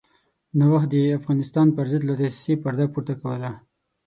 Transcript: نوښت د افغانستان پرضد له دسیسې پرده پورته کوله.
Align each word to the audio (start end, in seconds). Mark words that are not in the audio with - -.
نوښت 0.57 0.87
د 0.91 0.95
افغانستان 1.19 1.67
پرضد 1.77 2.01
له 2.09 2.13
دسیسې 2.21 2.53
پرده 2.63 2.85
پورته 2.93 3.13
کوله. 3.21 3.51